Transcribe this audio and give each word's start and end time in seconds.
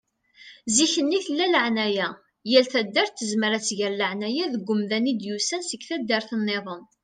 Zikk-nni 0.75 1.19
tella 1.25 1.45
laεnaya. 1.53 2.07
Yal 2.51 2.65
taddart 2.73 3.11
tezmer 3.17 3.51
ad 3.57 3.63
tger 3.65 3.93
laεnaya 3.99 4.45
deg 4.53 4.65
umdan 4.73 5.09
i 5.11 5.13
d-yusan 5.19 5.61
seg 5.69 5.81
taddart-nniḍen. 5.87 6.81